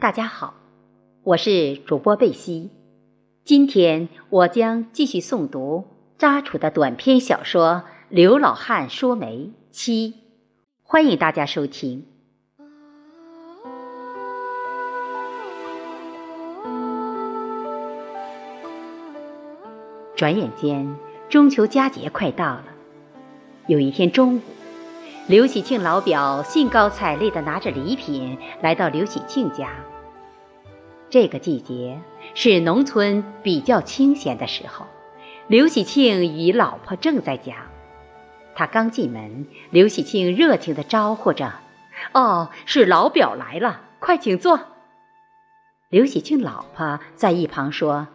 [0.00, 0.54] 大家好，
[1.24, 2.70] 我是主播贝西。
[3.44, 10.12] 今天我将继续诵读扎楚的短篇小说《刘老汉说媒七》，
[10.84, 12.06] 欢迎大家收听。
[20.14, 20.94] 转眼间，
[21.28, 22.66] 中秋佳节快到了。
[23.66, 24.40] 有一天中午。
[25.28, 29.68] 刘喜庆老表兴高采烈地拿着礼品来到刘喜庆家。
[31.10, 32.00] 这个季节
[32.32, 34.86] 是农村比较清闲的时候，
[35.46, 37.56] 刘喜庆与老婆正在家。
[38.54, 41.52] 他刚进门，刘喜庆热情地招呼着
[42.14, 44.58] ：“哦，是老表来了，快请坐。”
[45.90, 48.08] 刘喜庆老婆在一旁说：“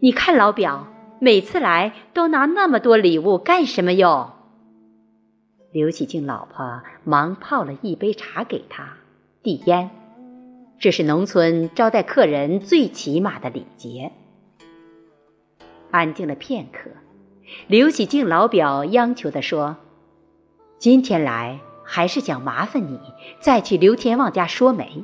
[0.00, 0.86] 你看老表
[1.18, 4.34] 每次来都拿那么多礼物干什么哟？”
[5.72, 8.92] 刘喜庆老婆忙泡了一杯茶给他，
[9.42, 9.88] 递烟。
[10.78, 14.12] 这是农村招待客人最起码的礼节。
[15.90, 16.90] 安静了片刻，
[17.68, 19.76] 刘喜庆老表央求地说
[20.76, 23.00] ：“今天来还是想麻烦你
[23.40, 25.02] 再去刘天旺家说媒，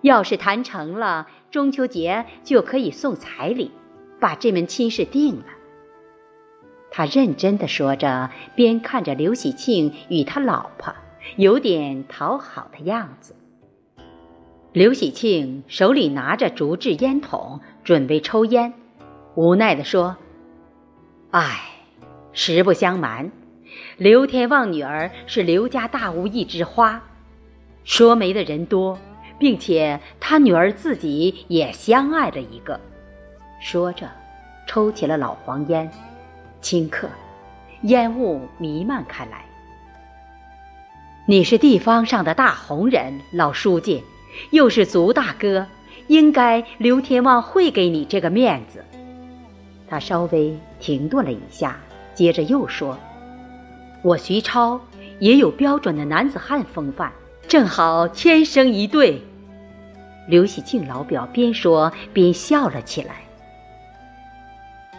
[0.00, 3.70] 要是谈成了，中秋节就可以送彩礼，
[4.18, 5.44] 把这门亲事定了。”
[6.98, 10.92] 他认真的说着，边看着刘喜庆与他老婆，
[11.36, 13.36] 有点讨好的样子。
[14.72, 18.74] 刘喜庆手里拿着竹制烟筒，准备抽烟，
[19.36, 20.16] 无奈的说
[21.30, 21.60] ：“唉，
[22.32, 23.30] 实不相瞒，
[23.96, 27.00] 刘天旺女儿是刘家大屋一枝花，
[27.84, 28.98] 说媒的人多，
[29.38, 32.80] 并且他女儿自己也相爱了一个。”
[33.62, 34.10] 说着，
[34.66, 35.88] 抽起了老黄烟。
[36.62, 37.08] 顷刻，
[37.82, 39.44] 烟雾弥漫开来。
[41.26, 44.02] 你是地方上的大红人，老书记，
[44.50, 45.66] 又是族大哥，
[46.06, 48.84] 应该刘天旺会给你这个面子。
[49.88, 51.78] 他稍微停顿了一下，
[52.14, 52.98] 接着又说
[54.02, 54.80] ：“我徐超
[55.18, 57.12] 也有标准的男子汉风范，
[57.46, 59.22] 正好天生一对。”
[60.28, 63.27] 刘喜庆老表边说边笑了起来。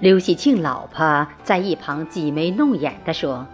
[0.00, 3.46] 刘喜庆老婆在一旁挤眉弄眼地说：“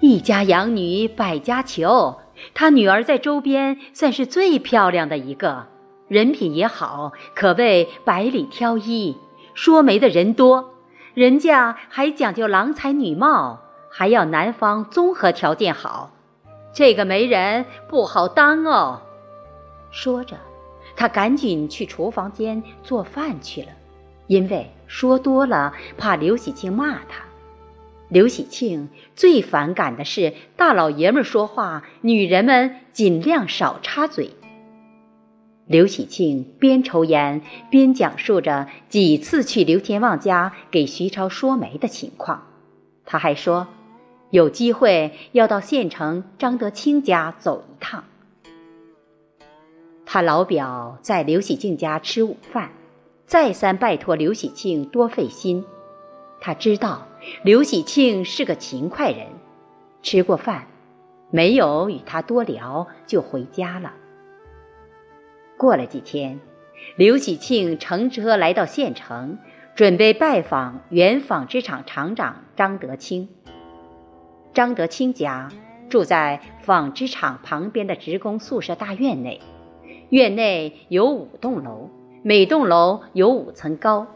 [0.00, 2.18] 一家养女百家求，
[2.54, 5.66] 他女儿在周边算是最漂亮的一个，
[6.06, 9.16] 人品也好，可谓百里挑一。
[9.54, 10.74] 说媒的人多，
[11.14, 13.60] 人家还讲究郎才女貌，
[13.90, 16.12] 还要男方综合条件好，
[16.72, 19.00] 这个媒人不好当哦。”
[19.90, 20.36] 说着，
[20.94, 23.68] 他赶紧去厨房间做饭去了。
[24.26, 27.22] 因为说多了，怕刘喜庆骂他。
[28.08, 34.30] 刘喜庆最反感的是大老爷们说话，女人们尽量少插嘴。
[35.66, 42.44] 刘喜庆边抽烟边讲述着几次去刘天旺家给徐超说媒的情况。
[43.04, 43.66] 他还说，
[44.30, 48.04] 有机会要到县城张德清家走一趟。
[50.06, 52.70] 他老表在刘喜庆家吃午饭。
[53.28, 55.62] 再三拜托刘喜庆多费心，
[56.40, 57.06] 他知道
[57.42, 59.26] 刘喜庆是个勤快人，
[60.00, 60.66] 吃过饭，
[61.30, 63.92] 没有与他多聊，就回家了。
[65.58, 66.40] 过了几天，
[66.96, 69.36] 刘喜庆乘车来到县城，
[69.74, 73.28] 准备拜访原纺织厂厂长张德清。
[74.54, 75.50] 张德清家
[75.90, 79.38] 住在纺织厂旁边的职工宿舍大院内，
[80.08, 81.90] 院内有五栋楼。
[82.28, 84.06] 每栋楼有五层高。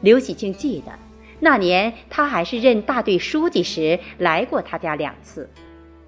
[0.00, 0.92] 刘喜庆记得，
[1.40, 5.50] 那年他还是任大队书记时来过他家两次。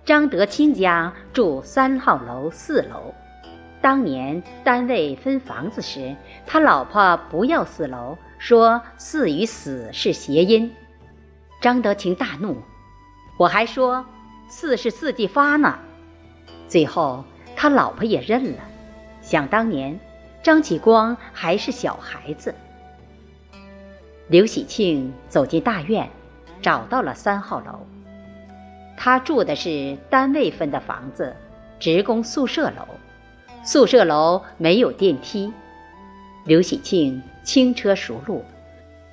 [0.05, 3.13] 张德清家住三号楼四楼。
[3.81, 6.15] 当年单位分房子时，
[6.47, 10.73] 他老婆不要四楼，说四与死是谐音。
[11.61, 12.57] 张德清大怒，
[13.37, 14.07] 我还说
[14.47, 15.77] 四是四季发呢。
[16.69, 17.25] 最后
[17.57, 18.61] 他老婆也认了。
[19.21, 19.99] 想当年。
[20.45, 22.55] 张启光还是小孩子。
[24.29, 26.07] 刘喜庆走进大院，
[26.61, 27.81] 找到了三号楼。
[28.95, 31.35] 他住的是单位分的房子，
[31.81, 32.87] 职工宿舍楼。
[33.65, 35.51] 宿舍楼没有电梯。
[36.45, 38.45] 刘喜庆轻车熟路，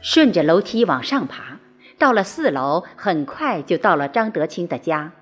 [0.01, 1.57] 顺着楼梯往上爬，
[1.97, 5.13] 到了四楼，很快就到了张德清的家。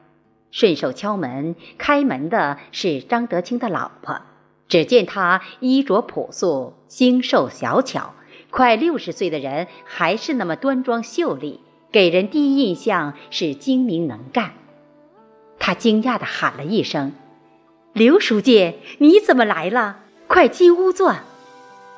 [0.50, 4.20] 顺手敲门，开门的是张德清的老婆。
[4.70, 8.14] 只见他衣着朴素，精瘦小巧，
[8.52, 11.60] 快六十岁的人还是那么端庄秀丽，
[11.92, 14.54] 给人第一印象是精明能干。
[15.58, 17.12] 他惊讶地喊了一声
[17.94, 19.98] ：“刘书记，你怎么来了？
[20.28, 21.16] 快进屋坐！”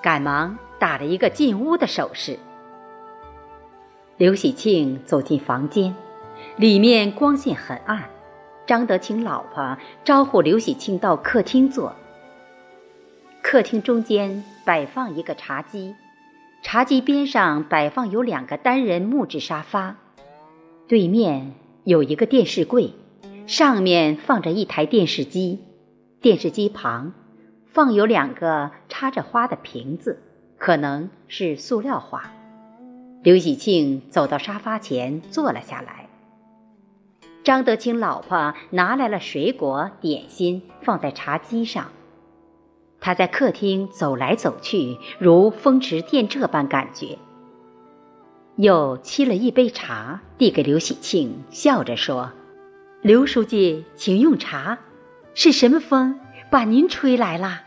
[0.02, 2.40] 赶忙打了一个进屋的手势。
[4.16, 5.94] 刘喜庆走进房间，
[6.56, 8.10] 里面光线很暗。
[8.66, 11.94] 张德清老婆招呼刘喜庆到客厅坐。
[13.42, 15.96] 客厅中间摆放一个茶几，
[16.62, 19.98] 茶几边上摆放有两个单人木质沙发，
[20.88, 21.54] 对面
[21.84, 22.94] 有一个电视柜，
[23.48, 25.60] 上面放着一台电视机，
[26.22, 27.14] 电视机旁
[27.66, 30.22] 放有两个插着花的瓶子，
[30.58, 32.32] 可能是塑料花。
[33.24, 36.08] 刘喜庆走到沙发前坐了下来。
[37.44, 41.92] 张德清老婆拿来了水果点心，放在茶几上。
[43.02, 47.18] 他在客厅走来走去，如风驰电掣般感觉。
[48.56, 52.32] 又沏了一杯茶，递给刘喜庆，笑着说
[53.04, 54.80] ：“刘书记，请用茶。
[55.34, 56.20] 是什么风
[56.50, 57.64] 把您吹来了？”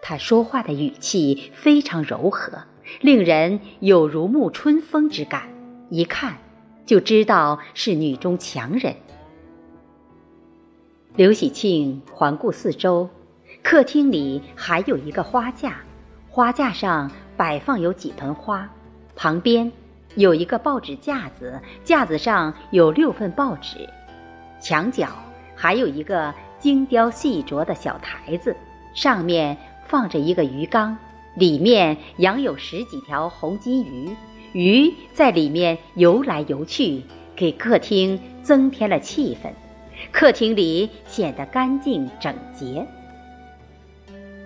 [0.00, 2.64] 他说话的语气非常柔和，
[3.00, 5.48] 令人有如沐春风之感。
[5.90, 6.36] 一看。
[6.88, 8.96] 就知道是女中强人。
[11.16, 13.10] 刘喜庆环顾四周，
[13.70, 15.76] 客厅里还有一个花架，
[16.26, 18.66] 花架上摆放有几盆花，
[19.14, 19.70] 旁边
[20.14, 23.86] 有一个报纸架子，架子上有六份报纸，
[24.58, 25.10] 墙角
[25.54, 28.56] 还有一个精雕细琢的小台子，
[28.94, 29.54] 上面
[29.86, 30.96] 放着一个鱼缸，
[31.34, 34.16] 里面养有十几条红金鱼。
[34.54, 37.02] 鱼在里面游来游去，
[37.36, 39.50] 给客厅增添了气氛。
[40.10, 42.86] 客厅里显得干净整洁。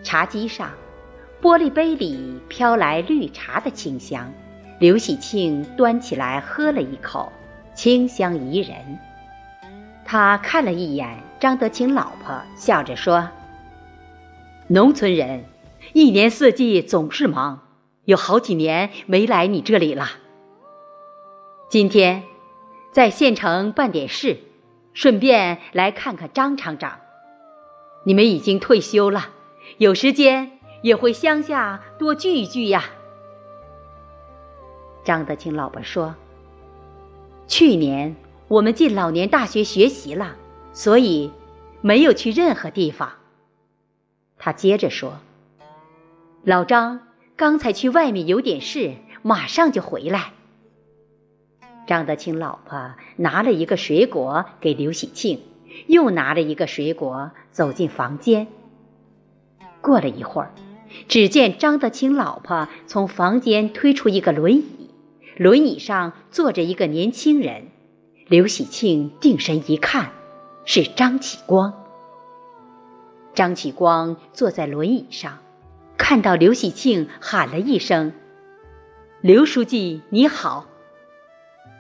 [0.02, 0.70] 茶几上，
[1.40, 4.31] 玻璃杯里飘来绿茶的清香。
[4.78, 7.31] 刘喜庆端起来喝了一口，
[7.75, 8.76] 清香宜人。
[10.04, 13.28] 他看了一眼张德清老婆，笑着说
[14.69, 15.44] ：“农村人，
[15.93, 17.60] 一年四季总是忙。”
[18.04, 20.08] 有好几年没来你这里了。
[21.70, 22.25] 今天
[22.90, 24.38] 在县城办点事，
[24.93, 26.99] 顺便来看看张厂长。
[28.04, 29.28] 你们已经退休了，
[29.79, 32.85] 有时间也回乡下多聚一聚呀。
[35.05, 36.15] 张德清老婆说
[37.49, 38.15] ：“去年
[38.49, 40.37] 我们进老年大学学习了，
[40.73, 41.31] 所以
[41.81, 43.13] 没有去任何地方。”
[44.39, 45.19] 他接着说
[46.45, 47.01] ：“老张。”
[47.35, 50.33] 刚才去外面有点事，马上就回来。
[51.89, 55.43] 张德清老婆拿了一个水果给刘喜庆，
[55.89, 58.47] 又拿了一个水果走进房间。
[59.82, 60.55] 过了一会儿，
[61.08, 64.90] 只见张德清老婆从房间推出一个轮椅，
[65.37, 67.67] 轮椅上坐着一个年轻人。
[68.29, 70.12] 刘喜庆定神一看，
[70.64, 71.75] 是张启光。
[73.34, 75.38] 张启光坐在轮椅上。
[75.99, 78.12] 看到刘喜庆，喊了一声
[79.23, 80.67] ：“刘书记，你好。”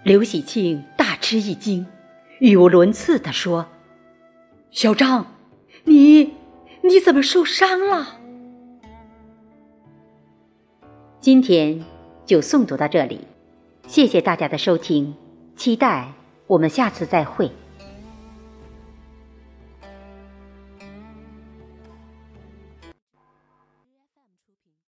[0.04, 1.86] 刘喜庆大吃一惊，
[2.38, 3.66] 语无伦次地说
[4.70, 5.26] ：“小张，
[5.84, 6.34] 你
[6.82, 8.18] 你怎么受伤了？”
[11.20, 11.84] 今天
[12.26, 13.20] 就诵读到这里，
[13.86, 15.14] 谢谢大家的收听，
[15.54, 16.12] 期待
[16.48, 17.50] 我们下次再会。